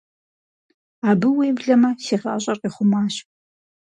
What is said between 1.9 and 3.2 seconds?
си гъащӀэр къихъумащ.